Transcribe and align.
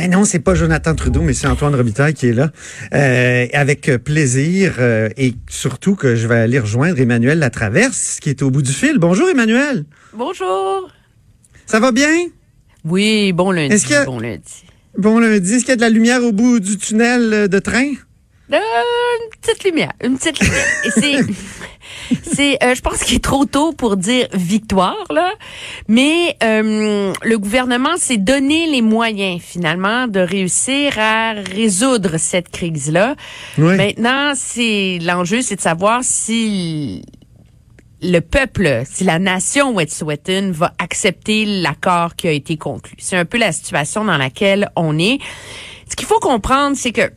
Ben 0.00 0.10
non, 0.10 0.24
c'est 0.24 0.38
pas 0.38 0.54
Jonathan 0.54 0.94
Trudeau, 0.94 1.20
mais 1.20 1.34
c'est 1.34 1.46
Antoine 1.46 1.74
Robitaille 1.74 2.14
qui 2.14 2.28
est 2.28 2.32
là. 2.32 2.50
Euh, 2.94 3.46
avec 3.52 3.82
plaisir 4.02 4.76
euh, 4.78 5.10
et 5.18 5.34
surtout 5.46 5.94
que 5.94 6.16
je 6.16 6.26
vais 6.26 6.36
aller 6.36 6.58
rejoindre 6.58 6.98
Emmanuel 6.98 7.38
Latraverse 7.38 8.18
qui 8.18 8.30
est 8.30 8.40
au 8.40 8.50
bout 8.50 8.62
du 8.62 8.72
fil. 8.72 8.96
Bonjour 8.96 9.28
Emmanuel. 9.28 9.84
Bonjour. 10.14 10.90
Ça 11.66 11.80
va 11.80 11.92
bien? 11.92 12.28
Oui, 12.86 13.34
bon 13.34 13.50
lundi. 13.50 13.76
bon 14.06 14.20
lundi. 14.20 14.64
Bon 14.96 15.18
lundi. 15.18 15.52
Est-ce 15.52 15.64
qu'il 15.64 15.68
y 15.68 15.72
a 15.72 15.76
de 15.76 15.82
la 15.82 15.90
lumière 15.90 16.24
au 16.24 16.32
bout 16.32 16.60
du 16.60 16.78
tunnel 16.78 17.50
de 17.50 17.58
train? 17.58 17.92
Euh, 18.52 18.56
une 18.56 19.38
petite 19.38 19.64
lumière, 19.64 19.92
une 20.02 20.16
petite 20.16 20.40
lumière. 20.40 20.66
Et 20.86 20.90
c'est, 20.92 21.16
c'est, 22.40 22.64
euh, 22.64 22.74
je 22.74 22.80
pense 22.80 23.02
qu'il 23.04 23.16
est 23.16 23.24
trop 23.24 23.44
tôt 23.44 23.72
pour 23.72 23.98
dire 23.98 24.26
victoire 24.32 25.04
là, 25.10 25.32
mais 25.88 26.36
euh, 26.42 27.12
le 27.22 27.38
gouvernement 27.38 27.98
s'est 27.98 28.16
donné 28.16 28.66
les 28.66 28.80
moyens 28.80 29.42
finalement 29.42 30.06
de 30.06 30.20
réussir 30.20 30.98
à 30.98 31.32
résoudre 31.32 32.16
cette 32.16 32.48
crise 32.48 32.90
là. 32.90 33.14
Maintenant, 33.58 34.32
c'est 34.34 34.98
l'enjeu, 35.02 35.42
c'est 35.42 35.56
de 35.56 35.60
savoir 35.60 36.00
si 36.02 37.02
le 38.00 38.20
peuple, 38.20 38.84
si 38.86 39.04
la 39.04 39.18
nation 39.18 39.74
Wet'suwet'en 39.74 40.52
va 40.52 40.72
accepter 40.78 41.44
l'accord 41.44 42.16
qui 42.16 42.26
a 42.26 42.32
été 42.32 42.56
conclu. 42.56 42.94
C'est 42.98 43.18
un 43.18 43.26
peu 43.26 43.36
la 43.36 43.52
situation 43.52 44.02
dans 44.02 44.16
laquelle 44.16 44.70
on 44.76 44.98
est. 44.98 45.18
Ce 45.90 45.94
qu'il 45.94 46.06
faut 46.06 46.20
comprendre, 46.20 46.74
c'est 46.74 46.92
que 46.92 47.12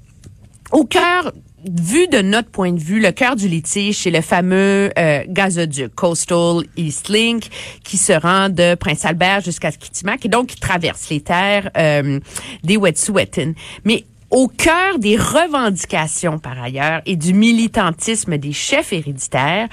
au 0.74 0.84
cœur 0.84 1.32
vu 1.66 2.08
de 2.08 2.22
notre 2.22 2.50
point 2.50 2.72
de 2.72 2.80
vue, 2.80 3.00
le 3.00 3.12
cœur 3.12 3.36
du 3.36 3.48
litige, 3.48 4.00
c'est 4.00 4.12
le 4.12 4.22
fameux 4.22 4.92
euh, 4.98 5.24
gazoduc 5.28 5.94
Coastal 5.96 6.64
East 6.78 7.10
Link 7.10 7.48
qui 7.84 7.98
se 7.98 8.14
rend 8.14 8.50
de 8.50 8.76
Prince 8.76 9.06
Albert 9.06 9.42
jusqu'à 9.42 9.72
Kitimak 9.72 10.26
et 10.26 10.30
donc 10.30 10.48
qui 10.48 10.60
traverse 10.60 11.10
les 11.10 11.22
terres 11.22 11.70
euh, 11.78 12.20
des 12.64 12.78
Wet'suwet'en. 12.78 13.54
Mais 13.86 14.06
au 14.30 14.48
cœur 14.48 14.98
des 14.98 15.16
revendications 15.16 16.40
par 16.40 16.62
ailleurs 16.62 17.02
et 17.06 17.16
du 17.16 17.34
militantisme 17.34 18.38
des 18.38 18.52
chefs 18.54 18.92
héréditaires, 18.92 19.70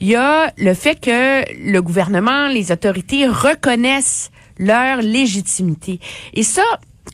il 0.00 0.08
y 0.08 0.14
a 0.16 0.52
le 0.56 0.74
fait 0.74 0.98
que 0.98 1.44
le 1.70 1.80
gouvernement, 1.82 2.48
les 2.48 2.72
autorités 2.72 3.26
reconnaissent 3.26 4.30
leur 4.58 5.02
légitimité. 5.02 6.00
Et 6.34 6.42
ça, 6.42 6.64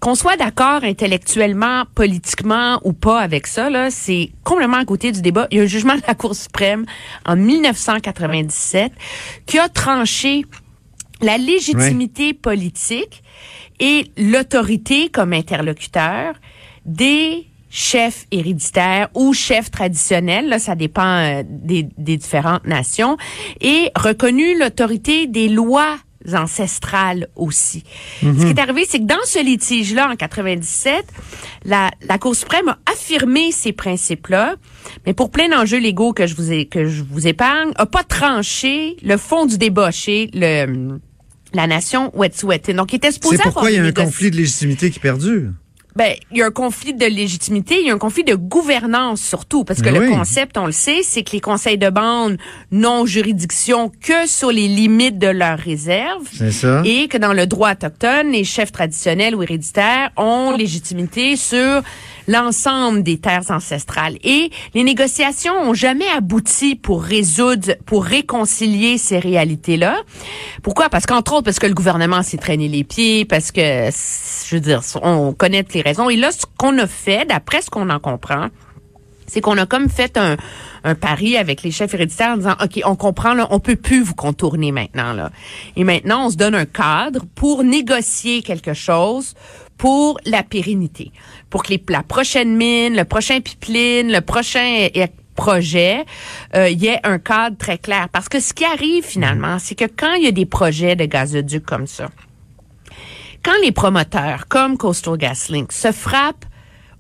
qu'on 0.00 0.14
soit 0.14 0.36
d'accord 0.36 0.84
intellectuellement, 0.84 1.84
politiquement 1.94 2.80
ou 2.84 2.92
pas 2.92 3.20
avec 3.20 3.46
ça, 3.46 3.70
là, 3.70 3.90
c'est 3.90 4.30
complètement 4.42 4.78
à 4.78 4.84
côté 4.84 5.12
du 5.12 5.22
débat. 5.22 5.46
Il 5.50 5.58
y 5.58 5.60
a 5.60 5.64
un 5.64 5.66
jugement 5.66 5.96
de 5.96 6.02
la 6.06 6.14
Cour 6.14 6.34
suprême 6.34 6.84
en 7.26 7.36
1997 7.36 8.92
qui 9.46 9.58
a 9.58 9.68
tranché 9.68 10.44
la 11.20 11.38
légitimité 11.38 12.34
politique 12.34 13.22
et 13.80 14.10
l'autorité 14.16 15.08
comme 15.08 15.32
interlocuteur 15.32 16.34
des 16.84 17.46
chefs 17.70 18.26
héréditaires 18.30 19.08
ou 19.14 19.32
chefs 19.32 19.70
traditionnels, 19.70 20.48
là, 20.48 20.60
ça 20.60 20.76
dépend 20.76 21.02
euh, 21.18 21.42
des, 21.44 21.88
des 21.98 22.16
différentes 22.16 22.66
nations, 22.66 23.16
et 23.60 23.90
reconnu 23.96 24.56
l'autorité 24.58 25.26
des 25.26 25.48
lois 25.48 25.96
ancestrales 26.32 27.28
aussi. 27.36 27.84
Ce 28.20 28.44
qui 28.44 28.50
est 28.50 28.58
arrivé, 28.58 28.86
c'est 28.88 28.98
que 28.98 29.04
dans 29.04 29.24
ce 29.24 29.44
litige-là, 29.44 30.10
en 30.10 30.16
97, 30.16 31.04
la, 31.64 31.90
la 32.08 32.18
Cour 32.18 32.34
suprême 32.34 32.68
a 32.68 32.78
affirmé 32.90 33.52
ces 33.52 33.72
principes-là, 33.72 34.56
mais 35.06 35.12
pour 35.12 35.30
plein 35.30 35.48
d'enjeux 35.48 35.78
légaux 35.78 36.12
que 36.12 36.26
je 36.26 36.34
vous 36.34 36.52
ai, 36.52 36.66
que 36.66 36.86
je 36.86 37.02
vous 37.02 37.26
épargne, 37.26 37.72
a 37.76 37.86
pas 37.86 38.04
tranché 38.04 38.96
le 39.02 39.16
fond 39.16 39.46
du 39.46 39.58
débat 39.58 39.90
chez 39.90 40.30
le 40.32 40.98
la 41.54 41.66
nation 41.68 42.10
Wet'suwet'en. 42.16 42.74
Donc, 42.74 42.92
il 42.92 42.96
était 42.96 43.12
supposé 43.12 43.36
C'est 43.36 43.44
pourquoi 43.44 43.70
il 43.70 43.76
y 43.76 43.78
a 43.78 43.84
un 43.84 43.92
conflit 43.92 44.30
de 44.30 44.36
légitimité 44.36 44.90
qui 44.90 44.98
perdure 44.98 45.52
ben, 45.96 46.12
il 46.32 46.38
y 46.38 46.42
a 46.42 46.46
un 46.46 46.50
conflit 46.50 46.92
de 46.92 47.06
légitimité, 47.06 47.76
il 47.80 47.86
y 47.86 47.90
a 47.90 47.94
un 47.94 47.98
conflit 47.98 48.24
de 48.24 48.34
gouvernance 48.34 49.20
surtout, 49.20 49.64
parce 49.64 49.80
que 49.80 49.88
le 49.88 50.10
concept, 50.10 50.58
on 50.58 50.66
le 50.66 50.72
sait, 50.72 51.02
c'est 51.02 51.22
que 51.22 51.32
les 51.32 51.40
conseils 51.40 51.78
de 51.78 51.88
bande 51.88 52.36
n'ont 52.72 53.06
juridiction 53.06 53.92
que 54.00 54.26
sur 54.26 54.50
les 54.50 54.66
limites 54.66 55.18
de 55.18 55.28
leurs 55.28 55.58
réserves. 55.58 56.28
Ça. 56.50 56.82
Et 56.84 57.08
que 57.08 57.18
dans 57.18 57.32
le 57.32 57.46
droit 57.46 57.72
autochtone, 57.72 58.32
les 58.32 58.44
chefs 58.44 58.72
traditionnels 58.72 59.36
ou 59.36 59.42
héréditaires 59.42 60.10
ont 60.16 60.56
légitimité 60.56 61.36
sur 61.36 61.82
l'ensemble 62.28 63.02
des 63.02 63.18
terres 63.18 63.50
ancestrales. 63.50 64.16
Et 64.24 64.50
les 64.74 64.82
négociations 64.82 65.54
ont 65.54 65.74
jamais 65.74 66.08
abouti 66.16 66.74
pour 66.74 67.02
résoudre, 67.02 67.74
pour 67.86 68.04
réconcilier 68.04 68.98
ces 68.98 69.18
réalités-là. 69.18 69.96
Pourquoi? 70.62 70.88
Parce 70.88 71.06
qu'entre 71.06 71.34
autres, 71.34 71.44
parce 71.44 71.58
que 71.58 71.66
le 71.66 71.74
gouvernement 71.74 72.22
s'est 72.22 72.38
traîné 72.38 72.68
les 72.68 72.84
pieds, 72.84 73.24
parce 73.24 73.52
que, 73.52 73.60
je 73.60 74.54
veux 74.54 74.60
dire, 74.60 74.82
on 75.02 75.32
connaît 75.32 75.64
les 75.74 75.82
raisons. 75.82 76.10
Et 76.10 76.16
là, 76.16 76.30
ce 76.32 76.46
qu'on 76.58 76.78
a 76.78 76.86
fait, 76.86 77.26
d'après 77.28 77.62
ce 77.62 77.70
qu'on 77.70 77.90
en 77.90 77.98
comprend, 77.98 78.48
c'est 79.26 79.40
qu'on 79.40 79.58
a 79.58 79.66
comme 79.66 79.88
fait 79.88 80.16
un, 80.16 80.36
un 80.84 80.94
pari 80.94 81.36
avec 81.36 81.62
les 81.62 81.70
chefs 81.70 81.94
héréditaires 81.94 82.34
en 82.34 82.36
disant, 82.36 82.56
OK, 82.62 82.80
on 82.84 82.94
comprend, 82.94 83.34
là, 83.34 83.48
on 83.50 83.58
peut 83.58 83.76
plus 83.76 84.02
vous 84.02 84.14
contourner 84.14 84.70
maintenant. 84.70 85.12
Là. 85.14 85.30
Et 85.76 85.84
maintenant, 85.84 86.26
on 86.26 86.30
se 86.30 86.36
donne 86.36 86.54
un 86.54 86.66
cadre 86.66 87.24
pour 87.34 87.64
négocier 87.64 88.42
quelque 88.42 88.74
chose 88.74 89.34
pour 89.78 90.18
la 90.24 90.42
pérennité, 90.42 91.10
pour 91.50 91.62
que 91.64 91.70
les, 91.70 91.82
la 91.88 92.02
prochaine 92.02 92.54
mine, 92.54 92.94
le 92.94 93.04
prochain 93.04 93.40
pipeline, 93.40 94.12
le 94.12 94.20
prochain 94.20 94.88
projet, 95.34 96.04
euh, 96.54 96.68
il 96.68 96.80
y 96.80 96.86
ait 96.86 97.00
un 97.02 97.18
cadre 97.18 97.56
très 97.56 97.78
clair. 97.78 98.08
Parce 98.12 98.28
que 98.28 98.38
ce 98.38 98.52
qui 98.52 98.64
arrive 98.64 99.04
finalement, 99.04 99.58
c'est 99.58 99.74
que 99.74 99.86
quand 99.86 100.14
il 100.14 100.24
y 100.24 100.28
a 100.28 100.32
des 100.32 100.46
projets 100.46 100.96
de 100.96 101.06
gazoduc 101.06 101.64
comme 101.64 101.86
ça, 101.86 102.08
quand 103.42 103.52
les 103.62 103.72
promoteurs, 103.72 104.48
comme 104.48 104.78
Coastal 104.78 105.18
GasLink, 105.18 105.72
se 105.72 105.92
frappent 105.92 106.46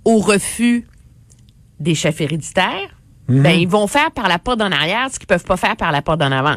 au 0.04 0.18
refus 0.18 0.86
des 1.80 1.94
chefs 1.94 2.20
héréditaires, 2.20 2.93
mhm. 3.28 3.42
ben 3.42 3.50
ils 3.50 3.68
vont 3.68 3.86
faire 3.86 4.10
par 4.10 4.28
la 4.28 4.38
porte 4.38 4.60
en 4.60 4.70
arrière 4.70 5.08
ce 5.12 5.18
qu'ils 5.18 5.26
peuvent 5.26 5.44
pas 5.44 5.56
faire 5.56 5.76
par 5.76 5.92
la 5.92 6.02
porte 6.02 6.22
en 6.22 6.32
avant. 6.32 6.56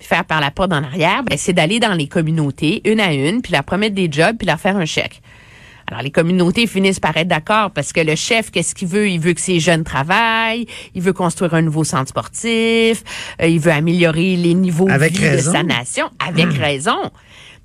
faire 0.00 0.24
par 0.24 0.40
la 0.40 0.50
porte 0.50 0.72
en 0.72 0.82
arrière, 0.82 1.22
ben 1.24 1.36
c'est 1.36 1.52
d'aller 1.52 1.80
dans 1.80 1.94
les 1.94 2.06
communautés 2.06 2.82
une 2.84 3.00
à 3.00 3.12
une, 3.12 3.42
puis 3.42 3.52
leur 3.52 3.64
promettre 3.64 3.94
des 3.94 4.08
jobs, 4.10 4.36
puis 4.36 4.46
leur 4.46 4.60
faire 4.60 4.76
un 4.76 4.84
chèque. 4.84 5.20
Alors, 5.90 6.02
les 6.02 6.10
communautés 6.10 6.66
finissent 6.66 7.00
par 7.00 7.16
être 7.16 7.28
d'accord 7.28 7.70
parce 7.70 7.94
que 7.94 8.00
le 8.00 8.14
chef, 8.14 8.50
qu'est-ce 8.50 8.74
qu'il 8.74 8.88
veut? 8.88 9.08
Il 9.08 9.20
veut 9.20 9.32
que 9.32 9.40
ses 9.40 9.58
jeunes 9.58 9.84
travaillent, 9.84 10.66
il 10.94 11.00
veut 11.00 11.14
construire 11.14 11.54
un 11.54 11.62
nouveau 11.62 11.82
centre 11.82 12.08
sportif, 12.08 13.02
euh, 13.40 13.46
il 13.46 13.58
veut 13.58 13.72
améliorer 13.72 14.36
les 14.36 14.52
niveaux 14.52 14.86
de 14.86 15.04
vie 15.04 15.36
de 15.36 15.38
sa 15.38 15.62
nation, 15.62 16.10
avec 16.18 16.46
hmm. 16.46 16.60
raison. 16.60 17.10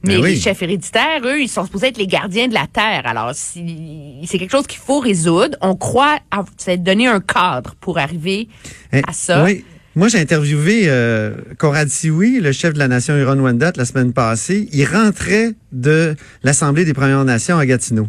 Mais 0.03 0.17
ben 0.17 0.25
les 0.25 0.35
chefs 0.35 0.61
héréditaires, 0.61 1.21
eux, 1.23 1.41
ils 1.41 1.47
sont 1.47 1.63
supposés 1.63 1.87
être 1.87 1.97
les 1.97 2.07
gardiens 2.07 2.49
de 2.49 2.53
la 2.53 2.67
terre. 2.67 3.03
Alors, 3.05 3.31
si, 3.33 4.19
c'est 4.25 4.37
quelque 4.37 4.51
chose 4.51 4.67
qu'il 4.67 4.79
faut 4.79 4.99
résoudre. 4.99 5.57
On 5.61 5.75
croit 5.75 6.19
à 6.29 6.43
donner 6.77 7.07
un 7.07 7.21
cadre 7.21 7.75
pour 7.79 7.97
arriver 7.97 8.49
eh, 8.91 9.01
à 9.07 9.13
ça. 9.13 9.43
Oui. 9.45 9.63
Moi, 9.95 10.07
j'ai 10.07 10.19
interviewé 10.19 10.83
euh, 10.87 11.35
Conrad 11.59 11.87
Sioui, 11.87 12.39
le 12.39 12.51
chef 12.51 12.73
de 12.73 12.79
la 12.79 12.87
nation 12.87 13.15
Huron-Wendat, 13.15 13.73
la 13.75 13.85
semaine 13.85 14.11
passée. 14.11 14.67
Il 14.73 14.85
rentrait 14.85 15.53
de 15.71 16.15
l'Assemblée 16.41 16.83
des 16.83 16.93
Premières 16.93 17.23
Nations 17.23 17.57
à 17.57 17.65
Gatineau. 17.65 18.07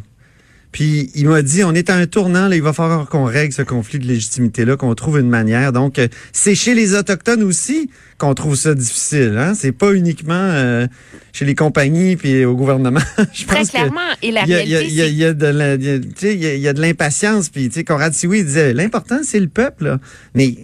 Puis 0.75 1.13
il 1.15 1.29
m'a 1.29 1.41
dit, 1.43 1.63
on 1.63 1.73
est 1.73 1.89
à 1.89 1.95
un 1.95 2.07
tournant, 2.09 2.49
là, 2.49 2.57
il 2.57 2.63
va 2.63 2.73
falloir 2.73 3.09
qu'on 3.09 3.27
règle 3.27 3.53
ce 3.53 3.63
conflit 3.63 4.01
de 4.01 4.09
légitimité-là, 4.09 4.77
qu'on 4.77 4.93
trouve 4.97 5.21
une 5.21 5.29
manière. 5.29 5.73
Donc, 5.73 6.01
euh, 6.01 6.09
c'est 6.33 6.57
chez 6.57 6.75
les 6.75 6.97
Autochtones 6.97 7.45
aussi 7.45 7.89
qu'on 8.19 8.35
trouve 8.35 8.57
ça 8.57 8.75
difficile. 8.75 9.37
Hein? 9.39 9.55
C'est 9.55 9.71
pas 9.71 9.93
uniquement 9.93 10.35
euh, 10.35 10.89
chez 11.33 11.45
les 11.45 11.55
compagnies 11.55 12.17
puis 12.17 12.45
au 12.45 12.57
gouvernement. 12.57 12.99
Je 13.33 13.47
Très 13.47 13.65
clairement. 13.67 14.01
Et 14.21 14.33
la 14.33 14.47
il 14.47 14.69
y 14.69 15.25
a, 15.25 15.33
de 15.33 16.81
l'impatience. 16.81 17.51
Puis, 17.51 17.69
tu 17.69 17.75
sais, 17.75 17.85
Conrad 17.85 18.13
Sioui 18.13 18.43
disait, 18.43 18.73
l'important, 18.73 19.21
c'est 19.23 19.39
le 19.39 19.47
peuple. 19.47 19.85
Là. 19.85 20.01
Mais 20.35 20.57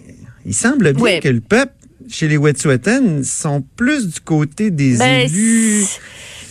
il 0.45 0.53
semble 0.53 0.91
bien 0.91 1.21
que 1.21 1.29
le 1.29 1.39
peuple, 1.39 1.71
chez 2.09 2.27
les 2.27 2.35
Wet'suwet'en, 2.35 3.23
sont 3.23 3.63
plus 3.77 4.09
du 4.09 4.19
côté 4.19 4.71
des 4.71 4.97
ben, 4.97 5.21
élus. 5.21 5.85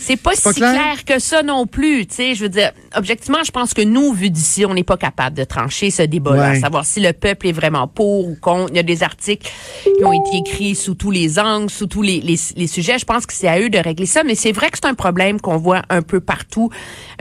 C'est 0.01 0.17
pas, 0.17 0.31
si 0.33 0.51
clair? 0.53 1.05
que 1.05 1.19
ça 1.19 1.43
non 1.43 1.67
plus, 1.67 2.07
tu 2.07 2.15
sais. 2.15 2.35
Je 2.35 2.41
veux 2.41 2.49
dire, 2.49 2.71
objectivement, 2.95 3.43
je 3.45 3.51
pense 3.51 3.75
que 3.75 3.83
nous, 3.83 4.13
vu 4.13 4.31
d'ici, 4.31 4.65
on 4.65 4.73
n'est 4.73 4.83
pas 4.83 4.97
capable 4.97 5.37
de 5.37 5.43
trancher 5.43 5.91
ce 5.91 6.01
débat-là, 6.01 6.59
savoir 6.59 6.85
si 6.85 6.99
le 6.99 7.13
peuple 7.13 7.47
est 7.47 7.51
vraiment 7.51 7.87
pour 7.87 8.27
ou 8.27 8.35
contre. 8.35 8.71
Il 8.71 8.77
y 8.77 8.79
a 8.79 8.83
des 8.83 9.03
articles 9.03 9.47
qui 9.83 10.03
ont 10.03 10.11
été 10.11 10.37
écrits 10.37 10.73
sous 10.73 10.95
tous 10.95 11.11
les 11.11 11.37
angles, 11.37 11.69
sous 11.69 11.85
tous 11.85 12.01
les, 12.01 12.19
les, 12.19 12.67
sujets. 12.67 12.97
Je 12.97 13.05
pense 13.05 13.27
que 13.27 13.33
c'est 13.33 13.47
à 13.47 13.59
eux 13.59 13.69
de 13.69 13.77
régler 13.77 14.07
ça, 14.07 14.23
mais 14.23 14.33
c'est 14.33 14.51
vrai 14.51 14.71
que 14.71 14.79
c'est 14.81 14.87
un 14.87 14.95
problème 14.95 15.39
qu'on 15.39 15.57
voit 15.57 15.83
un 15.89 16.01
peu 16.01 16.19
partout 16.19 16.71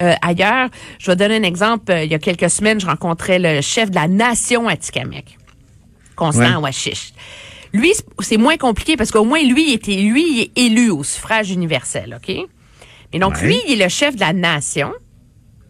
euh, 0.00 0.15
ailleurs. 0.23 0.71
Je 0.99 1.11
vais 1.11 1.17
donner 1.17 1.37
un 1.37 1.43
exemple. 1.43 1.93
Il 2.03 2.11
y 2.11 2.15
a 2.15 2.19
quelques 2.19 2.49
semaines, 2.49 2.81
je 2.81 2.87
rencontrais 2.87 3.38
le 3.38 3.61
chef 3.61 3.91
de 3.91 3.97
la 3.97 4.09
nation 4.09 4.69
Atikamek. 4.69 5.38
Constant 6.17 6.62
ouais. 6.62 6.71
Lui, 7.73 7.93
c'est 8.21 8.37
moins 8.37 8.56
compliqué 8.56 8.97
parce 8.97 9.11
qu'au 9.11 9.25
moins 9.25 9.43
lui, 9.43 9.69
il 9.69 9.75
était, 9.75 9.97
lui, 9.97 10.25
il 10.33 10.41
est 10.41 10.59
élu 10.59 10.91
au 10.91 11.05
suffrage 11.05 11.50
universel, 11.50 12.19
OK? 12.21 12.47
Et 13.12 13.19
donc, 13.19 13.41
lui, 13.41 13.61
il 13.69 13.81
est 13.81 13.85
le 13.85 13.91
chef 13.91 14.15
de 14.15 14.21
la 14.21 14.33
nation, 14.33 14.93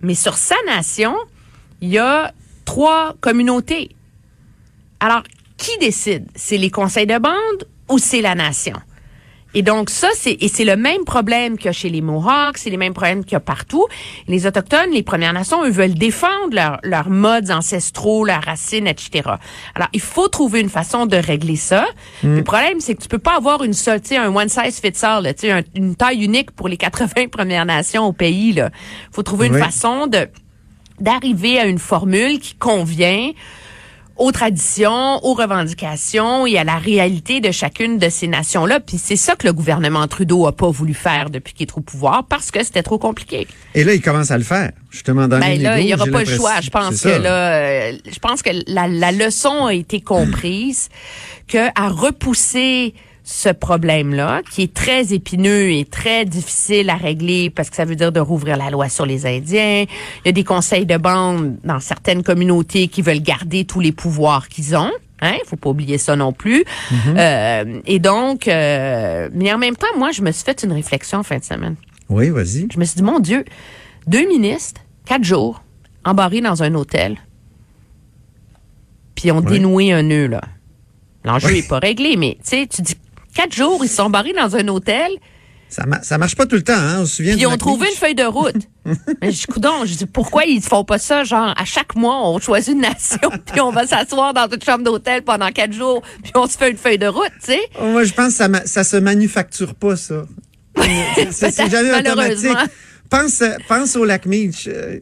mais 0.03 0.15
sur 0.15 0.37
sa 0.37 0.57
nation, 0.67 1.17
il 1.81 1.89
y 1.89 1.99
a 1.99 2.33
trois 2.65 3.15
communautés. 3.21 3.97
Alors, 5.01 5.23
qui 5.57 5.77
décide? 5.79 6.27
C'est 6.35 6.59
les 6.59 6.71
conseils 6.71 7.07
de 7.07 7.19
bande 7.19 7.67
ou 7.89 7.99
c'est 7.99 8.21
la 8.21 8.35
nation? 8.35 8.77
Et 9.55 9.62
donc 9.62 9.91
ça, 9.91 10.08
c'est 10.14 10.37
et 10.41 10.47
c'est 10.49 10.64
le 10.64 10.76
même 10.76 11.05
problème 11.05 11.56
qu'il 11.56 11.67
y 11.67 11.69
a 11.70 11.73
chez 11.73 11.88
les 11.88 12.00
Mohawks, 12.02 12.56
c'est 12.58 12.70
les 12.70 12.76
mêmes 12.76 12.94
problèmes 12.94 13.25
qu'il 13.25 13.32
y 13.32 13.37
a 13.37 13.41
partout. 13.41 13.87
Les 14.29 14.47
autochtones, 14.47 14.91
les 14.93 15.02
Premières 15.02 15.32
Nations, 15.32 15.64
eux 15.64 15.70
veulent 15.70 15.94
défendre 15.94 16.52
leurs 16.55 16.79
leurs 16.85 17.11
modes 17.11 17.50
ancestraux, 17.50 18.25
leurs 18.25 18.44
racines, 18.44 18.87
etc. 18.87 19.29
Alors 19.75 19.88
il 19.93 20.00
faut 20.00 20.29
trouver 20.29 20.61
une 20.61 20.69
façon 20.69 21.06
de 21.06 21.17
régler 21.17 21.56
ça. 21.56 21.87
Mm. 22.23 22.37
Le 22.37 22.44
problème, 22.44 22.81
c'est 22.81 22.94
que 22.94 23.02
tu 23.02 23.08
peux 23.08 23.19
pas 23.19 23.37
avoir 23.37 23.64
une 23.64 23.73
seule, 23.73 24.00
tu 24.00 24.08
sais, 24.11 24.17
un 24.19 24.32
one 24.35 24.49
size 24.49 24.81
fits 24.81 25.05
all, 25.05 25.25
tu 25.35 25.41
sais, 25.41 25.50
un- 25.50 25.62
une 25.75 25.96
taille 25.96 26.23
unique 26.25 26.53
pour 26.53 26.69
les 26.69 26.76
80 26.87 27.26
Premières 27.29 27.67
Nations 27.67 28.06
au 28.06 28.12
pays. 28.12 28.53
Là, 28.53 28.70
faut 29.11 29.25
trouver 29.25 29.49
une 29.49 29.58
façon 29.58 30.06
de 30.06 30.29
d'arriver 31.00 31.58
à 31.58 31.64
une 31.64 31.79
formule 31.79 32.38
qui 32.41 32.55
convient 32.55 33.31
aux 34.20 34.32
traditions, 34.32 35.25
aux 35.25 35.32
revendications 35.32 36.46
et 36.46 36.58
à 36.58 36.64
la 36.64 36.76
réalité 36.76 37.40
de 37.40 37.50
chacune 37.50 37.96
de 37.96 38.11
ces 38.11 38.28
nations-là. 38.28 38.78
Puis 38.78 38.99
c'est 38.99 39.17
ça 39.17 39.34
que 39.34 39.46
le 39.46 39.55
gouvernement 39.55 40.06
Trudeau 40.06 40.46
a 40.46 40.52
pas 40.52 40.69
voulu 40.70 40.93
faire 40.93 41.31
depuis 41.31 41.55
qu'il 41.55 41.67
est 41.67 41.76
au 41.76 41.81
pouvoir 41.81 42.25
parce 42.28 42.50
que 42.50 42.62
c'était 42.62 42.82
trop 42.82 42.99
compliqué. 42.99 43.49
Et 43.75 43.82
là, 43.82 43.94
il 43.94 44.02
commence 44.02 44.31
à 44.31 44.37
le 44.37 44.44
faire, 44.44 44.72
justement, 44.90 45.26
dans 45.26 45.40
Ben 45.40 45.61
là, 45.61 45.81
il 45.81 45.87
y 45.87 45.90
négos, 45.90 46.02
aura 46.02 46.11
pas 46.12 46.20
le 46.20 46.37
choix. 46.37 46.61
Je 46.61 46.69
pense 46.69 47.00
que 47.00 47.08
là, 47.08 47.55
euh, 47.55 47.93
je 48.12 48.19
pense 48.19 48.43
que 48.43 48.50
la, 48.67 48.87
la 48.88 49.11
leçon 49.11 49.64
a 49.64 49.72
été 49.75 50.02
comprise 50.02 50.90
que 51.49 51.69
à 51.75 51.88
repousser 51.88 52.94
ce 53.31 53.49
problème-là, 53.49 54.43
qui 54.50 54.62
est 54.62 54.75
très 54.75 55.15
épineux 55.15 55.71
et 55.71 55.85
très 55.85 56.25
difficile 56.25 56.91
à 56.91 56.97
régler 56.97 57.49
parce 57.49 57.71
que 57.71 57.77
ça 57.77 57.85
veut 57.85 57.94
dire 57.94 58.11
de 58.11 58.19
rouvrir 58.19 58.56
la 58.56 58.71
loi 58.71 58.88
sur 58.88 59.06
les 59.06 59.25
Indiens. 59.25 59.85
Il 59.85 60.27
y 60.27 60.29
a 60.29 60.32
des 60.32 60.43
conseils 60.43 60.85
de 60.85 60.97
bande 60.97 61.56
dans 61.62 61.79
certaines 61.79 62.25
communautés 62.25 62.88
qui 62.88 63.03
veulent 63.03 63.23
garder 63.23 63.65
tous 63.65 63.79
les 63.79 63.93
pouvoirs 63.93 64.49
qu'ils 64.49 64.75
ont. 64.77 64.91
Hein, 65.23 65.37
faut 65.47 65.56
pas 65.56 65.71
oublier 65.71 65.97
ça 65.97 66.17
non 66.17 66.32
plus. 66.32 66.65
Euh, 67.06 67.81
et 67.87 67.99
donc, 67.99 68.49
euh, 68.49 69.29
mais 69.32 69.53
en 69.53 69.59
même 69.59 69.77
temps, 69.77 69.87
moi, 69.97 70.11
je 70.11 70.23
me 70.23 70.32
suis 70.32 70.44
fait 70.44 70.62
une 70.65 70.73
réflexion 70.73 71.19
en 71.19 71.23
fin 71.23 71.38
de 71.38 71.44
semaine. 71.44 71.77
Oui, 72.09 72.31
vas-y. 72.31 72.67
Je 72.73 72.79
me 72.79 72.85
suis 72.85 72.97
dit, 72.97 73.03
mon 73.03 73.21
Dieu, 73.21 73.44
deux 74.06 74.27
ministres, 74.27 74.81
quatre 75.05 75.25
jours, 75.25 75.62
embarrés 76.05 76.41
dans 76.41 76.62
un 76.62 76.75
hôtel, 76.75 77.17
puis 79.15 79.31
ont 79.31 79.41
dénoué 79.41 79.93
un 79.93 80.03
nœud, 80.03 80.27
là. 80.27 80.41
L'enjeu 81.25 81.53
n'est 81.53 81.62
pas 81.62 81.79
réglé, 81.79 82.17
mais 82.17 82.38
tu 82.43 82.50
sais, 82.50 82.67
tu 82.67 82.81
dis, 82.82 82.97
quatre 83.35 83.55
jours, 83.55 83.81
ils 83.85 83.88
se 83.88 83.97
sont 83.97 84.11
barrés 84.11 84.32
dans 84.32 84.56
un 84.56 84.67
hôtel, 84.69 85.11
Ça, 85.69 85.87
ma- 85.87 86.03
ça 86.03 86.19
marche 86.19 86.35
pas 86.35 86.47
tout 86.47 86.56
le 86.56 86.62
temps, 86.62 86.73
hein? 86.75 86.99
On 87.03 87.06
se 87.06 87.17
souvient 87.17 87.35
puis 87.35 87.43
ils 87.43 87.47
ont 87.47 87.56
trouvé 87.56 87.87
une 87.88 87.97
feuille 87.97 88.15
de 88.17 88.25
route. 88.25 88.56
mais 89.23 89.31
je 89.31 89.38
dis, 89.38 89.47
coudonc, 89.47 89.85
je 89.85 89.94
dis, 89.94 90.06
pourquoi 90.06 90.44
ils 90.44 90.61
font 90.61 90.82
pas 90.85 90.99
ça, 90.99 91.23
genre, 91.23 91.55
à 91.56 91.65
chaque 91.65 91.94
mois, 91.94 92.29
on 92.29 92.41
choisit 92.41 92.75
une 92.75 92.81
nation, 92.81 93.31
puis 93.47 93.61
on 93.61 93.71
va 93.71 93.87
s'asseoir 93.87 94.35
dans 94.35 94.49
une 94.49 94.61
chambre 94.62 94.82
d'hôtel 94.82 95.23
pendant 95.23 95.49
quatre 95.50 95.73
jours, 95.73 96.03
puis 96.23 96.32
on 96.35 96.47
se 96.49 96.59
fait 96.59 96.71
une 96.73 96.77
feuille 96.77 96.99
de 96.99 97.06
route, 97.06 97.31
tu 97.44 97.53
sais? 97.53 97.61
Oh, 97.81 97.85
Moi, 97.87 98.03
je 98.05 98.12
pense 98.12 98.29
que 98.29 98.35
ça, 98.35 98.49
ma- 98.49 98.67
ça 98.67 98.82
se 98.82 98.97
manufacture 98.97 99.75
pas, 99.77 99.94
ça. 99.97 100.25
C'est- 101.31 101.71
jamais 101.71 101.93
automatique. 102.00 102.56
Pense, 103.09 103.43
pense 103.69 103.97
au 103.97 104.05
lac 104.05 104.25
Meech. 104.27 104.69
Euh, 104.69 104.99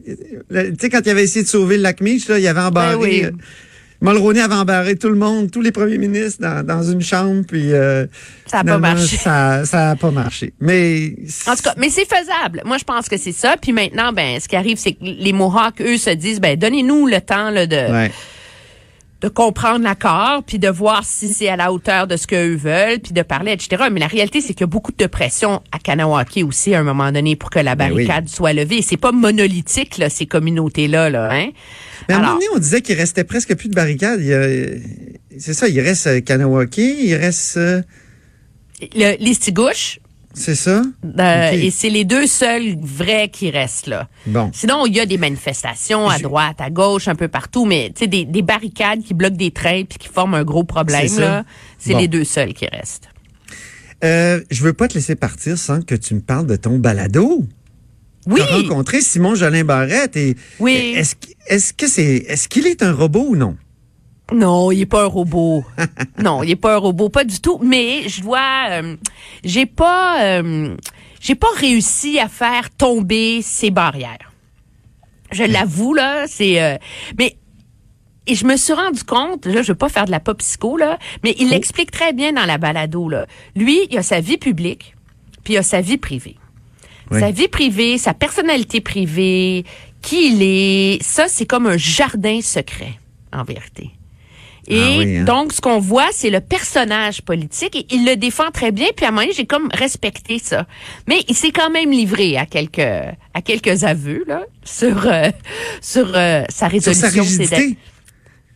Tu 0.49 0.75
sais, 0.81 0.89
quand 0.89 1.01
il 1.05 1.09
avait 1.11 1.23
essayé 1.23 1.43
de 1.43 1.47
sauver 1.49 1.77
le 1.77 1.83
lac 1.83 2.01
Meech, 2.01 2.27
là, 2.27 2.39
il 2.39 2.47
avait 2.47 2.59
embarré. 2.61 2.95
Ben 2.95 2.99
oui. 2.99 3.25
Mulroney 4.01 4.39
avait 4.39 4.55
embarré 4.55 4.95
tout 4.95 5.09
le 5.09 5.15
monde, 5.15 5.51
tous 5.51 5.61
les 5.61 5.71
premiers 5.71 5.97
ministres 5.97 6.41
dans, 6.41 6.65
dans 6.65 6.83
une 6.83 7.01
chambre, 7.01 7.43
puis 7.47 7.73
euh, 7.73 8.05
Ça 8.45 8.59
a 8.59 8.63
pas 8.63 8.77
marché. 8.77 9.17
Ça, 9.17 9.65
ça 9.65 9.89
a 9.91 9.95
pas 9.95 10.11
marché. 10.11 10.53
Mais 10.59 11.13
En 11.47 11.55
tout 11.55 11.63
cas, 11.63 11.73
mais 11.77 11.89
c'est 11.89 12.05
faisable. 12.05 12.61
Moi, 12.65 12.77
je 12.77 12.85
pense 12.85 13.09
que 13.09 13.17
c'est 13.17 13.33
ça. 13.33 13.57
Puis 13.61 13.73
maintenant, 13.73 14.13
ben, 14.13 14.39
ce 14.39 14.47
qui 14.47 14.55
arrive, 14.55 14.77
c'est 14.77 14.93
que 14.93 15.03
les 15.03 15.33
Mohawks, 15.33 15.81
eux, 15.81 15.97
se 15.97 16.11
disent, 16.11 16.39
ben, 16.39 16.57
donnez-nous 16.57 17.07
le 17.07 17.19
temps 17.19 17.49
là, 17.49 17.65
de, 17.67 17.75
ouais. 17.75 18.11
De 19.21 19.27
comprendre 19.27 19.83
l'accord, 19.83 20.43
puis 20.47 20.59
de 20.59 20.69
voir 20.69 21.03
si 21.03 21.27
c'est 21.33 21.49
à 21.49 21.57
la 21.57 21.73
hauteur 21.73 22.07
de 22.07 22.15
ce 22.15 22.25
qu'eux 22.25 22.55
veulent, 22.55 22.99
puis 22.99 23.11
de 23.11 23.21
parler, 23.21 23.51
etc. 23.51 23.83
Mais 23.91 23.99
la 23.99 24.07
réalité, 24.07 24.39
c'est 24.39 24.53
qu'il 24.53 24.61
y 24.61 24.63
a 24.63 24.67
beaucoup 24.67 24.93
de 24.97 25.05
pression 25.07 25.61
à 25.73 25.79
Kanawaki 25.79 26.43
aussi, 26.43 26.73
à 26.73 26.79
un 26.79 26.83
moment 26.83 27.11
donné, 27.11 27.35
pour 27.35 27.49
que 27.49 27.59
la 27.59 27.75
Ben 27.75 27.91
oui. 27.91 28.05
barricade 28.05 28.29
soit 28.29 28.53
levée. 28.53 28.81
C'est 28.81 28.95
pas 28.95 29.11
monolithique, 29.11 29.97
là, 29.97 30.09
ces 30.09 30.25
communautés-là, 30.25 31.09
là, 31.09 31.29
hein? 31.33 31.49
Mais 32.07 32.15
à 32.15 32.17
un 32.17 32.21
moment 32.21 32.33
donné, 32.35 32.45
on 32.55 32.59
disait 32.59 32.81
qu'il 32.81 32.95
restait 32.95 33.25
presque 33.25 33.55
plus 33.55 33.67
de 33.67 33.75
barricades. 33.75 34.21
C'est 35.37 35.53
ça, 35.53 35.67
il 35.67 35.79
reste 35.81 36.07
euh, 36.07 36.21
Kanawaki, 36.21 37.07
il 37.07 37.15
reste... 37.15 37.57
euh, 37.57 37.81
Le, 38.95 39.17
les 39.23 39.33
Stigouches, 39.33 39.99
C'est 40.41 40.55
ça? 40.55 40.81
euh, 41.03 41.49
Ok. 41.51 41.53
et 41.63 41.69
c'est 41.69 41.89
les 41.89 42.05
deux 42.05 42.25
seuls 42.25 42.77
vrais 42.81 43.27
qui 43.29 43.51
restent, 43.51 43.87
là. 43.87 44.07
Bon. 44.25 44.49
Sinon, 44.53 44.85
il 44.85 44.95
y 44.95 44.99
a 45.01 45.05
des 45.05 45.17
manifestations 45.17 46.07
à 46.07 46.17
Je- 46.17 46.23
droite, 46.23 46.61
à 46.61 46.69
gauche, 46.69 47.07
un 47.09 47.15
peu 47.15 47.27
partout, 47.27 47.65
mais 47.65 47.91
tu 47.93 47.99
sais, 48.05 48.07
des, 48.07 48.23
des 48.23 48.41
barricades 48.41 49.03
qui 49.03 49.13
bloquent 49.13 49.35
des 49.35 49.51
trains 49.51 49.83
puis 49.83 49.97
qui 49.99 50.07
forment 50.07 50.35
un 50.35 50.43
gros 50.45 50.63
problème, 50.63 51.01
C'est 51.01 51.15
ça. 51.15 51.21
là, 51.21 51.43
c'est 51.77 51.91
Bon. 51.93 51.99
les 51.99 52.07
deux 52.07 52.23
seuls 52.23 52.53
qui 52.53 52.67
restent. 52.67 53.09
Euh, 54.03 54.41
je 54.49 54.63
veux 54.63 54.71
pas 54.73 54.87
te 54.87 54.93
laisser 54.93 55.15
partir 55.15 55.57
sans 55.57 55.81
que 55.81 55.93
tu 55.95 56.15
me 56.15 56.21
parles 56.21 56.47
de 56.47 56.55
ton 56.55 56.77
balado. 56.79 57.45
Oui, 58.27 58.35
Tu 58.35 58.41
as 58.41 58.55
rencontré 58.57 59.01
Simon 59.01 59.35
Jolin 59.35 59.63
Barrette 59.65 60.15
et 60.15 60.35
Oui. 60.59 60.93
est-ce 60.95 61.73
que 61.73 61.87
c'est 61.87 62.23
est-ce 62.27 62.47
qu'il 62.47 62.65
est 62.67 62.81
un 62.83 62.93
robot 62.93 63.25
ou 63.29 63.35
non? 63.35 63.57
Non, 64.31 64.71
il 64.71 64.81
est 64.81 64.85
pas 64.85 65.03
un 65.03 65.07
robot. 65.07 65.63
non, 66.17 66.43
il 66.43 66.51
est 66.51 66.55
pas 66.55 66.75
un 66.75 66.77
robot, 66.77 67.09
pas 67.09 67.23
du 67.23 67.39
tout. 67.39 67.59
Mais 67.63 68.07
je 68.07 68.21
dois, 68.21 68.67
euh, 68.69 68.95
j'ai 69.43 69.65
pas, 69.65 70.23
euh, 70.23 70.75
j'ai 71.19 71.35
pas 71.35 71.49
réussi 71.55 72.19
à 72.19 72.27
faire 72.27 72.69
tomber 72.69 73.41
ces 73.41 73.71
barrières. 73.71 74.31
Je 75.31 75.43
l'avoue 75.43 75.93
là, 75.93 76.25
c'est, 76.27 76.61
euh, 76.61 76.77
mais 77.17 77.37
et 78.25 78.35
je 78.35 78.45
me 78.45 78.57
suis 78.57 78.73
rendu 78.73 79.03
compte, 79.03 79.45
là, 79.45 79.61
je 79.63 79.71
veux 79.71 79.77
pas 79.77 79.89
faire 79.89 80.05
de 80.05 80.11
la 80.11 80.19
pop 80.19 80.37
psycho, 80.37 80.77
là, 80.77 80.99
mais 81.23 81.35
il 81.39 81.49
l'explique 81.49 81.89
très 81.89 82.13
bien 82.13 82.31
dans 82.31 82.45
la 82.45 82.57
balado, 82.59 83.09
là. 83.09 83.25
Lui, 83.55 83.87
il 83.89 83.97
a 83.97 84.03
sa 84.03 84.21
vie 84.21 84.37
publique, 84.37 84.95
puis 85.43 85.53
il 85.53 85.57
a 85.57 85.63
sa 85.63 85.81
vie 85.81 85.97
privée. 85.97 86.35
Oui. 87.11 87.19
Sa 87.19 87.31
vie 87.31 87.47
privée, 87.47 87.97
sa 87.97 88.13
personnalité 88.13 88.81
privée, 88.81 89.65
qui 90.01 90.31
il 90.31 90.43
est, 90.43 91.03
ça, 91.03 91.27
c'est 91.27 91.47
comme 91.47 91.65
un 91.65 91.77
jardin 91.77 92.39
secret, 92.41 92.99
en 93.33 93.43
vérité. 93.43 93.89
Et 94.71 94.79
Ah 94.79 94.97
oui, 94.99 95.17
hein? 95.17 95.23
donc, 95.23 95.51
ce 95.53 95.61
qu'on 95.61 95.79
voit, 95.79 96.07
c'est 96.11 96.29
le 96.29 96.39
personnage 96.41 97.21
politique 97.23 97.75
et 97.75 97.85
il 97.89 98.05
le 98.05 98.15
défend 98.15 98.51
très 98.51 98.71
bien. 98.71 98.87
Puis 98.95 99.05
à 99.05 99.09
un 99.09 99.11
moment 99.11 99.23
donné, 99.23 99.33
j'ai 99.35 99.45
comme 99.47 99.67
respecté 99.73 100.37
ça. 100.39 100.65
Mais 101.07 101.23
il 101.27 101.35
s'est 101.35 101.51
quand 101.51 101.71
même 101.71 101.89
livré 101.91 102.37
à 102.37 102.45
quelques 102.45 102.79
à 102.79 103.41
quelques 103.43 103.83
aveux 103.83 104.23
là 104.27 104.43
sur 104.63 105.07
euh, 105.07 105.29
sur 105.81 106.11
euh, 106.15 106.43
sa 106.49 106.67
Sur 106.67 106.71
résolution. 106.71 107.07
sa 107.07 107.19
rigidité. 107.21 107.67
dettes. 107.69 107.77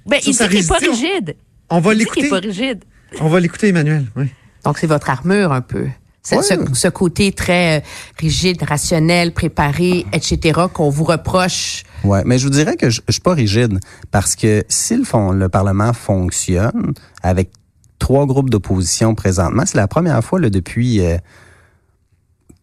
Ben, 0.05 0.19
Sur 0.21 0.29
il 0.29 0.33
sa 0.35 0.47
dit 0.47 0.55
qu'il 0.57 0.65
est 0.65 0.67
pas 0.67 0.77
rigide. 0.77 1.35
On 1.69 1.79
va 1.79 1.93
Il 1.93 1.99
dit 1.99 2.05
qu'il 2.05 2.19
est 2.19 2.21
l'écouter. 2.29 2.41
pas 2.41 2.47
rigide. 2.47 2.83
On 3.19 3.27
va 3.29 3.39
l'écouter 3.39 3.67
Emmanuel, 3.69 4.05
oui. 4.15 4.25
Donc 4.65 4.77
c'est 4.77 4.87
votre 4.87 5.09
armure 5.09 5.51
un 5.51 5.61
peu. 5.61 5.87
Ce, 6.25 6.35
Ouais. 6.35 6.41
ce- 6.41 6.73
ce 6.73 6.87
côté 6.87 7.31
très 7.33 7.79
euh, 7.79 7.81
rigide, 8.17 8.63
rationnel, 8.63 9.33
préparé, 9.33 10.05
etc. 10.13 10.61
qu'on 10.73 10.89
vous 10.89 11.03
reproche. 11.03 11.83
Ouais, 12.05 12.21
mais 12.25 12.37
je 12.37 12.45
vous 12.45 12.49
dirais 12.49 12.77
que 12.77 12.89
je, 12.89 13.01
je 13.07 13.11
suis 13.13 13.21
pas 13.21 13.33
rigide 13.33 13.79
parce 14.09 14.35
que 14.35 14.63
si 14.69 14.95
le, 14.95 15.03
fond, 15.03 15.31
le 15.31 15.49
Parlement 15.49 15.91
fonctionne 15.93 16.93
avec 17.23 17.51
trois 17.99 18.25
groupes 18.25 18.49
d'opposition 18.49 19.15
présentement, 19.15 19.63
c'est 19.65 19.77
la 19.77 19.87
première 19.87 20.23
fois 20.23 20.39
là, 20.39 20.49
depuis 20.49 21.01
euh, 21.01 21.17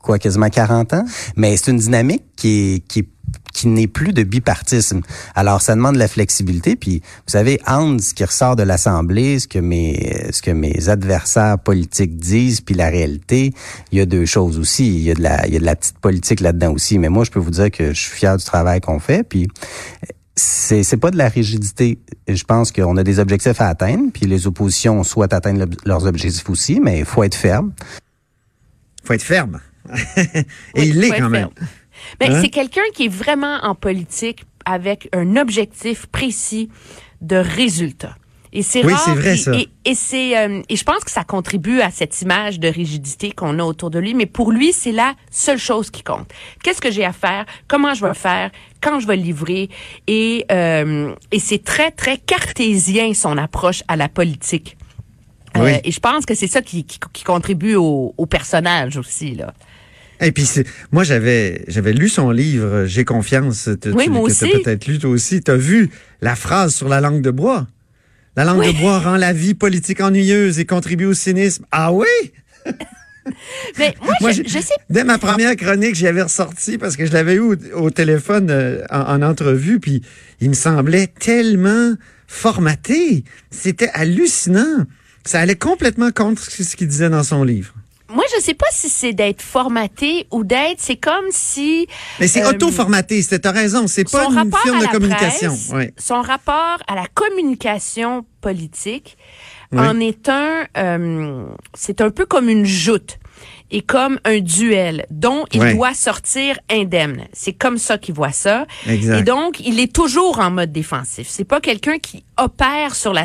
quoi, 0.02 0.19
quasiment 0.19 0.49
40 0.49 0.95
ans, 0.95 1.04
mais 1.37 1.57
c'est 1.57 1.71
une 1.71 1.78
dynamique 1.78 2.25
qui 2.37 2.49
est, 2.75 2.87
qui 2.87 3.00
est 3.00 3.09
qui 3.52 3.66
n'est 3.69 3.88
plus 3.88 4.12
de 4.12 4.23
bipartisme. 4.23 5.00
Alors, 5.35 5.61
ça 5.61 5.75
demande 5.75 5.95
de 5.95 5.99
la 5.99 6.07
flexibilité. 6.09 6.76
Puis, 6.76 7.00
vous 7.00 7.30
savez, 7.33 7.61
entre 7.66 8.02
ce 8.02 8.14
qui 8.14 8.25
ressort 8.25 8.54
de 8.54 8.62
l'Assemblée, 8.62 9.38
ce 9.40 9.49
que 9.49 9.59
mes 9.59 10.28
ce 10.33 10.40
que 10.40 10.52
mes 10.52 10.88
adversaires 10.88 11.59
politiques 11.59 12.16
disent, 12.16 12.61
puis 12.61 12.75
la 12.76 12.88
réalité, 12.88 13.52
il 13.90 13.99
y 13.99 14.00
a 14.00 14.07
deux 14.07 14.25
choses 14.25 14.59
aussi. 14.59 14.87
Il 14.88 15.02
y 15.02 15.11
a 15.11 15.14
de 15.14 15.23
la 15.23 15.47
il 15.49 15.52
y 15.52 15.57
a 15.57 15.61
de 15.61 15.64
la 15.64 15.75
petite 15.76 15.99
politique 15.99 16.40
là-dedans 16.40 16.73
aussi. 16.73 16.99
Mais 16.99 17.09
moi, 17.09 17.25
je 17.25 17.30
peux 17.33 17.40
vous 17.40 17.50
dire 17.50 17.71
que 17.73 17.92
je 17.92 18.00
suis 18.00 18.16
fier 18.16 18.37
du 18.37 18.45
travail 18.45 18.80
qu'on 18.80 19.00
fait. 19.00 19.25
Puis, 19.25 19.49
c'est 20.37 20.83
c'est 20.85 20.97
pas 20.97 21.11
de 21.11 21.16
la 21.19 21.28
rigidité. 21.28 21.99
Je 22.28 22.45
pense 22.45 22.71
qu'on 22.73 22.97
a 22.97 23.02
des 23.04 23.19
objectifs 23.19 23.61
à 23.61 23.69
atteindre, 23.69 24.11
puis 24.12 24.26
les 24.26 24.47
oppositions 24.47 25.02
souhaitent 25.04 25.35
atteindre 25.35 25.61
le- 25.66 25.76
leurs 25.85 26.07
objectifs 26.07 26.49
aussi, 26.50 26.80
mais 26.80 27.00
il 27.00 27.04
faut 27.04 27.23
être 27.25 27.35
ferme. 27.37 27.73
Faut 29.04 29.12
être 29.12 29.23
ferme. 29.23 29.61
Et 30.35 30.44
Oui, 30.76 30.88
il 30.88 31.00
l'est 31.00 31.11
quand 31.11 31.28
même. 31.28 31.49
ferme. 31.54 31.68
Ben, 32.18 32.32
Hein? 32.32 32.38
C'est 32.42 32.49
quelqu'un 32.49 32.82
qui 32.94 33.06
est 33.06 33.12
vraiment 33.12 33.59
en 33.62 33.75
politique 33.75 34.44
avec 34.64 35.09
un 35.12 35.37
objectif 35.37 36.06
précis 36.06 36.68
de 37.20 37.37
résultat. 37.37 38.16
Et 38.52 38.62
c'est 38.62 38.85
Oui, 38.85 38.92
rare. 38.92 39.02
c'est 39.04 39.14
vrai, 39.14 39.35
et, 39.35 39.37
ça. 39.37 39.52
Et, 39.54 39.68
et 39.85 39.94
c'est 39.94 40.37
euh, 40.37 40.61
et 40.68 40.75
je 40.75 40.82
pense 40.82 41.04
que 41.04 41.11
ça 41.12 41.23
contribue 41.23 41.80
à 41.82 41.90
cette 41.92 42.20
image 42.20 42.59
de 42.59 42.66
rigidité 42.66 43.30
qu'on 43.30 43.61
a 43.61 43.62
autour 43.62 43.90
de 43.90 44.00
lui. 44.00 44.12
Mais 44.12 44.26
pour 44.26 44.50
lui, 44.50 44.73
c'est 44.73 44.90
la 44.90 45.14
seule 45.30 45.59
chose 45.59 45.90
qui 45.90 46.02
compte. 46.02 46.28
Qu'est-ce 46.64 46.80
que 46.80 46.90
j'ai 46.90 47.04
à 47.04 47.12
faire? 47.12 47.47
Comment 47.68 47.94
je 47.94 48.00
vais 48.02 48.09
le 48.09 48.14
faire? 48.14 48.50
Quand 48.80 48.99
je 48.99 49.06
vais 49.06 49.16
le 49.16 49.23
livrer? 49.23 49.68
Et 50.09 50.47
euh, 50.50 51.14
et 51.30 51.38
c'est 51.38 51.62
très 51.62 51.92
très 51.92 52.18
cartésien 52.18 53.14
son 53.14 53.38
approche 53.38 53.85
à 53.87 53.94
la 53.97 54.09
politique. 54.09 54.76
Euh, 55.56 55.78
et 55.85 55.90
je 55.92 56.00
pense 56.00 56.26
que 56.26 56.35
c'est 56.35 56.47
ça 56.49 56.61
qui, 56.62 56.85
qui, 56.85 56.99
qui 57.12 57.25
contribue 57.25 57.75
au, 57.76 58.14
au 58.16 58.26
personnage 58.26 58.97
aussi 58.97 59.35
là. 59.37 59.52
Et 60.21 60.33
puis 60.33 60.45
c'est- 60.45 60.67
moi 60.93 61.03
j'avais 61.05 61.65
j'avais 61.69 61.93
lu 61.93 62.09
son 62.09 62.31
livre 62.31 62.85
J'ai 62.87 63.05
confiance. 63.05 63.69
Tu- 63.83 63.91
Oui, 63.93 64.05
tu- 64.05 64.11
moi 64.11 64.29
que 64.29 64.33
t'as 64.39 64.47
aussi. 64.47 64.62
peut-être 64.62 64.87
lu 64.87 64.99
toi 64.99 65.11
aussi. 65.11 65.41
T'as 65.41 65.57
vu 65.57 65.91
la 66.21 66.37
phrase 66.37 66.75
sur 66.75 66.89
la 66.89 67.00
langue 67.00 67.23
de 67.23 67.31
bois? 67.31 67.67
La 68.37 68.45
langue 68.45 68.61
Oui. 68.61 68.73
de 68.75 68.79
bois 68.79 68.99
rend 69.00 69.17
la 69.17 69.33
vie 69.33 69.55
politique 69.55 70.00
ennuyeuse 70.00 70.59
et 70.61 70.65
contribue 70.67 71.07
au 71.07 71.15
cynisme. 71.15 71.65
Ah 71.73 71.93
oui? 71.93 72.07
Mais 73.79 73.95
moi, 74.03 74.15
Moi, 74.21 74.31
je, 74.33 74.43
sais 74.47 74.75
Dès 74.89 75.05
ma 75.05 75.19
première 75.19 75.55
chronique, 75.57 75.95
j'y 75.95 76.07
avais 76.07 76.23
ressorti 76.23 76.79
parce 76.79 76.97
que 76.97 77.07
je 77.07 77.12
l'avais 77.12 77.35
eu 77.35 77.41
au, 77.41 77.55
au 77.75 77.91
téléphone 77.91 78.49
euh, 78.50 78.83
en, 78.91 79.00
en 79.00 79.23
entrevue, 79.23 79.79
puis 79.81 80.03
il 80.41 80.49
me 80.50 80.55
semblait 80.55 81.07
tellement 81.07 81.95
formaté. 82.27 83.25
C'était 83.50 83.91
hallucinant. 83.95 84.87
Ça 85.25 85.41
allait 85.41 85.57
complètement 85.57 86.11
contre 86.12 86.43
ce 86.50 86.77
qu'il 86.77 86.89
disait 86.89 87.11
dans 87.11 87.23
son 87.25 87.45
livre. 87.45 87.75
Moi, 88.12 88.25
je 88.37 88.40
sais 88.43 88.55
pas 88.55 88.67
si 88.73 88.88
c'est 88.88 89.12
d'être 89.12 89.40
formaté 89.43 90.26
ou 90.31 90.43
d'être. 90.45 90.81
C'est 90.81 90.97
comme 90.97 91.26
si 91.31 91.87
Mais 92.19 92.26
c'est 92.29 92.43
Euh, 92.45 92.50
auto-formaté, 92.50 93.23
c'est- 93.23 93.38
t'as 93.38 93.52
raison, 93.52 93.87
c'est 93.87 94.11
pas 94.11 94.25
une 94.26 94.35
rapport 94.35 94.61
firme 94.62 94.76
à 94.76 94.81
de 94.81 94.85
la 94.87 94.90
communication. 94.90 95.50
presse, 95.50 95.69
Ouais. 95.73 95.95
son 95.97 96.21
rapport 96.21 96.79
à 96.88 96.95
la 96.95 97.07
communication 97.14 98.25
politique 98.40 99.17
en 99.73 100.00
est 100.00 100.29
un. 100.29 100.67
euh, 100.76 101.47
c'est 101.75 102.00
un 102.00 102.11
peu 102.11 102.26
comme 102.26 102.49
une 102.49 102.64
joute 102.64 103.19
et 103.71 103.83
comme 103.83 104.19
un 104.25 104.40
duel 104.40 105.07
dont 105.11 105.45
il 105.52 105.61
Ouais. 105.61 105.75
doit 105.75 105.95
sortir 105.95 106.59
indemne. 106.69 107.26
C'est 107.33 107.52
comme 107.52 107.79
ça 107.79 107.97
qu'il 107.97 108.14
voit 108.14 108.33
ça. 108.33 108.67
Exact. 108.88 109.21
Et 109.21 109.23
donc, 109.23 109.61
il 109.61 109.79
est 109.79 109.93
toujours 109.93 110.40
en 110.40 110.50
mode 110.50 110.73
défensif. 110.73 111.29
C'est 111.31 111.45
pas 111.45 111.61
quelqu'un 111.61 111.99
qui 111.99 112.25
opère 112.37 112.97
sur 112.97 113.12
la 113.12 113.25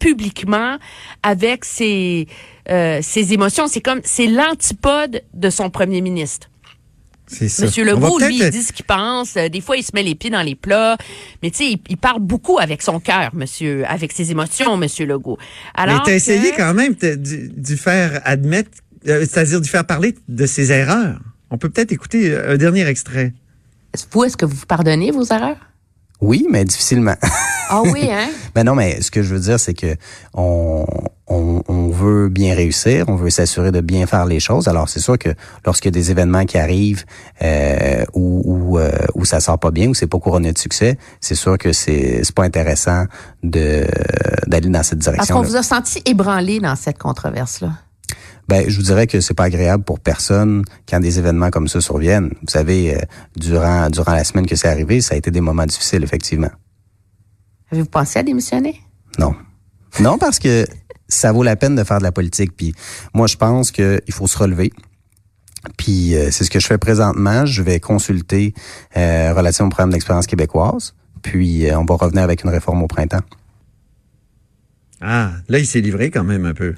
publiquement 0.00 0.76
avec 1.22 1.64
ses 1.64 2.26
euh, 2.70 3.00
ses 3.02 3.32
émotions. 3.32 3.66
C'est 3.68 3.80
comme 3.80 4.00
c'est 4.04 4.26
l'antipode 4.26 5.22
de 5.34 5.50
son 5.50 5.70
premier 5.70 6.00
ministre. 6.00 6.48
C'est 7.28 7.48
ça. 7.48 7.64
Monsieur 7.64 7.84
Legault, 7.84 8.18
lui, 8.20 8.38
il 8.38 8.50
dit 8.50 8.62
ce 8.62 8.72
qu'il 8.72 8.84
pense. 8.84 9.36
Euh, 9.36 9.48
Des 9.48 9.60
fois, 9.60 9.76
il 9.76 9.82
se 9.82 9.90
met 9.94 10.04
les 10.04 10.14
pieds 10.14 10.30
dans 10.30 10.42
les 10.42 10.54
plats. 10.54 10.96
Mais 11.42 11.50
tu 11.50 11.56
sais, 11.58 11.70
il, 11.72 11.78
il 11.88 11.96
parle 11.96 12.20
beaucoup 12.20 12.58
avec 12.60 12.82
son 12.82 13.00
cœur, 13.00 13.30
monsieur, 13.34 13.84
avec 13.90 14.12
ses 14.12 14.30
émotions, 14.30 14.76
monsieur 14.76 15.06
Legault. 15.06 15.36
Mais 15.76 15.82
Alors 15.82 16.02
t'as 16.04 16.14
essayé 16.14 16.52
quand 16.56 16.72
même 16.72 16.94
de- 16.94 17.16
d'y 17.16 17.48
d'y 17.48 17.76
faire 17.76 18.20
admettre, 18.24 18.70
euh, 19.08 19.20
c'est-à-dire 19.20 19.60
d'y 19.60 19.68
faire 19.68 19.84
parler 19.84 20.14
de 20.28 20.46
ses 20.46 20.70
erreurs. 20.70 21.18
On 21.50 21.58
peut 21.58 21.68
peut-être 21.68 21.90
écouter 21.90 22.30
euh, 22.30 22.54
un 22.54 22.56
dernier 22.58 22.86
extrait. 22.86 23.32
Vous, 24.12 24.22
est-ce 24.24 24.36
que 24.36 24.46
vous 24.46 24.64
pardonnez 24.66 25.10
vos 25.10 25.24
erreurs? 25.24 25.56
Oui, 26.20 26.46
mais 26.50 26.64
difficilement. 26.64 27.14
Ah 27.68 27.82
oui, 27.84 28.08
hein? 28.10 28.28
Ben 28.54 28.64
non, 28.64 28.74
mais 28.74 29.00
ce 29.02 29.10
que 29.10 29.22
je 29.22 29.34
veux 29.34 29.40
dire, 29.40 29.60
c'est 29.60 29.74
que 29.74 29.96
on, 30.34 30.86
on, 31.26 31.62
on 31.68 31.88
veut 31.90 32.28
bien 32.28 32.54
réussir, 32.54 33.04
on 33.08 33.16
veut 33.16 33.30
s'assurer 33.30 33.70
de 33.72 33.80
bien 33.80 34.06
faire 34.06 34.24
les 34.24 34.40
choses. 34.40 34.68
Alors, 34.68 34.88
c'est 34.88 35.00
sûr 35.00 35.18
que 35.18 35.30
lorsqu'il 35.64 35.88
y 35.88 35.94
a 35.94 35.98
des 36.00 36.10
événements 36.10 36.44
qui 36.44 36.56
arrivent 36.58 37.04
euh, 37.42 38.04
où, 38.14 38.42
où, 38.44 38.78
euh, 38.78 38.90
où 39.14 39.24
ça 39.24 39.40
sort 39.40 39.58
pas 39.58 39.70
bien, 39.70 39.88
où 39.88 39.94
c'est 39.94 40.06
pas 40.06 40.18
couronné 40.18 40.52
de 40.52 40.58
succès, 40.58 40.96
c'est 41.20 41.34
sûr 41.34 41.58
que 41.58 41.72
c'est 41.72 42.20
c'est 42.24 42.34
pas 42.34 42.44
intéressant 42.44 43.04
de 43.42 43.86
d'aller 44.46 44.68
dans 44.68 44.82
cette 44.82 45.00
Parce 45.04 45.14
direction. 45.16 45.36
qu'on 45.36 45.42
vous 45.42 45.56
a 45.56 45.62
senti 45.62 46.00
ébranlé 46.06 46.60
dans 46.60 46.76
cette 46.76 46.98
controverse-là. 46.98 47.70
Ben, 48.48 48.68
je 48.68 48.76
vous 48.76 48.84
dirais 48.84 49.06
que 49.06 49.20
c'est 49.20 49.34
pas 49.34 49.44
agréable 49.44 49.82
pour 49.82 49.98
personne 49.98 50.64
quand 50.88 51.00
des 51.00 51.18
événements 51.18 51.50
comme 51.50 51.68
ça 51.68 51.80
surviennent. 51.80 52.30
Vous 52.42 52.48
savez, 52.48 52.94
euh, 52.94 53.00
durant 53.36 53.90
durant 53.90 54.12
la 54.12 54.24
semaine 54.24 54.46
que 54.46 54.54
c'est 54.54 54.68
arrivé, 54.68 55.00
ça 55.00 55.14
a 55.14 55.18
été 55.18 55.30
des 55.30 55.40
moments 55.40 55.66
difficiles, 55.66 56.04
effectivement. 56.04 56.50
Avez-vous 57.70 57.88
pensé 57.88 58.18
à 58.18 58.22
démissionner? 58.22 58.80
Non. 59.18 59.34
Non, 60.00 60.18
parce 60.18 60.38
que 60.38 60.66
ça 61.08 61.32
vaut 61.32 61.42
la 61.42 61.56
peine 61.56 61.74
de 61.74 61.84
faire 61.84 61.98
de 61.98 62.02
la 62.04 62.12
politique. 62.12 62.56
Puis 62.56 62.74
moi, 63.14 63.26
je 63.26 63.36
pense 63.36 63.70
qu'il 63.70 64.00
faut 64.10 64.26
se 64.26 64.38
relever. 64.38 64.72
Puis 65.76 66.14
euh, 66.14 66.30
c'est 66.30 66.44
ce 66.44 66.50
que 66.50 66.60
je 66.60 66.66
fais 66.66 66.78
présentement. 66.78 67.46
Je 67.46 67.62
vais 67.62 67.80
consulter 67.80 68.54
euh, 68.96 69.32
relation 69.34 69.66
au 69.66 69.68
programme 69.68 69.90
d'expérience 69.90 70.26
québécoise. 70.26 70.94
Puis 71.22 71.68
euh, 71.68 71.78
on 71.78 71.84
va 71.84 71.96
revenir 71.96 72.22
avec 72.22 72.44
une 72.44 72.50
réforme 72.50 72.82
au 72.82 72.86
printemps. 72.86 73.22
Ah, 75.00 75.32
là, 75.48 75.58
il 75.58 75.66
s'est 75.66 75.80
livré 75.80 76.10
quand 76.10 76.24
même 76.24 76.46
un 76.46 76.54
peu. 76.54 76.74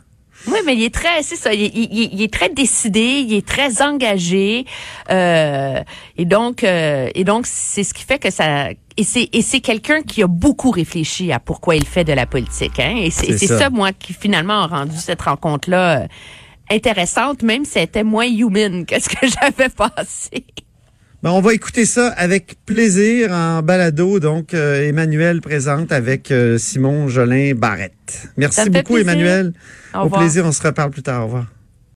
Oui, 0.46 0.58
mais 0.64 0.74
il 0.76 0.84
est 0.84 0.94
très, 0.94 1.22
c'est 1.22 1.36
ça, 1.36 1.52
il, 1.52 1.62
il- 1.62 1.88
il- 1.92 2.10
il 2.14 2.22
est 2.22 2.32
très 2.32 2.48
décidé, 2.48 3.24
il 3.26 3.34
est 3.34 3.46
très 3.46 3.82
engagé, 3.82 4.64
euh, 5.10 5.82
et 6.16 6.24
donc, 6.24 6.62
euh, 6.64 7.10
et 7.14 7.24
donc, 7.24 7.44
c'est 7.46 7.82
ce 7.84 7.92
qui 7.92 8.04
fait 8.04 8.18
que 8.18 8.30
ça, 8.30 8.70
et 8.96 9.04
c'est, 9.04 9.28
et 9.32 9.42
c'est 9.42 9.60
quelqu'un 9.60 10.02
qui 10.02 10.22
a 10.22 10.26
beaucoup 10.28 10.70
réfléchi 10.70 11.32
à 11.32 11.40
pourquoi 11.40 11.74
il 11.76 11.84
fait 11.84 12.04
de 12.04 12.12
la 12.12 12.24
politique, 12.24 12.78
hein, 12.78 12.94
et 12.96 13.10
c'est, 13.10 13.36
ça. 13.36 13.58
ça. 13.58 13.70
moi, 13.70 13.92
qui 13.92 14.12
finalement 14.14 14.62
a 14.62 14.66
rendu 14.68 14.96
cette 14.96 15.22
rencontre-là 15.22 16.02
euh, 16.02 16.06
intéressante, 16.70 17.42
même 17.42 17.64
si 17.64 17.78
elle 17.78 17.84
était 17.84 18.04
moins 18.04 18.26
human 18.26 18.86
que 18.86 19.00
ce 19.00 19.08
que 19.08 19.26
j'avais 19.40 19.68
passé. 19.70 20.44
Ben, 21.20 21.30
on 21.30 21.40
va 21.40 21.52
écouter 21.52 21.84
ça 21.84 22.08
avec 22.10 22.56
plaisir 22.64 23.32
en 23.32 23.60
balado. 23.60 24.20
Donc, 24.20 24.54
euh, 24.54 24.86
Emmanuel 24.86 25.40
présente 25.40 25.90
avec 25.90 26.30
euh, 26.30 26.58
Simon 26.58 27.08
Jolin 27.08 27.54
Barrette. 27.56 28.28
Merci 28.36 28.70
beaucoup, 28.70 28.94
plaisir. 28.94 29.12
Emmanuel. 29.12 29.52
Au 29.94 30.08
plaisir, 30.08 30.46
on 30.46 30.52
se 30.52 30.62
reparle 30.62 30.92
plus 30.92 31.02
tard. 31.02 31.22
Au 31.22 31.24
revoir. 31.24 31.46